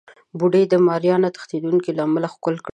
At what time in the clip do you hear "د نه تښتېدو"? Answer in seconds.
1.19-1.69